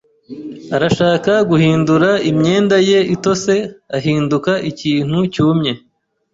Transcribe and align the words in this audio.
arashaka 0.75 1.31
guhindura 1.49 2.09
imyenda 2.29 2.75
ye 2.89 2.99
itose 3.15 3.53
ahinduka 3.97 4.51
ikintu 4.71 5.17
cyumye. 5.33 5.71